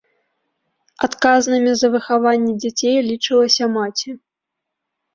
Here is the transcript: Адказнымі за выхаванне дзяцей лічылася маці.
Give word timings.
Адказнымі 1.07 1.71
за 1.83 1.87
выхаванне 1.97 2.51
дзяцей 2.65 2.97
лічылася 3.13 3.73
маці. 3.79 4.11